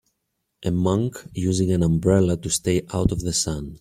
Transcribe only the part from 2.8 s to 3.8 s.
out of the sun.